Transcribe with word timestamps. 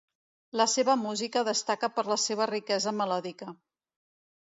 La 0.59 0.65
seva 0.75 0.95
música 1.01 1.43
destaca 1.49 1.89
per 1.97 2.05
la 2.13 2.17
seva 2.23 2.47
riquesa 2.53 2.95
melòdica. 3.03 3.51